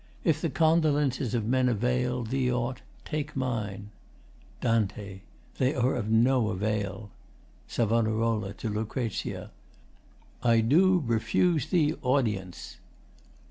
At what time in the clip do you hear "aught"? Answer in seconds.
2.51-2.81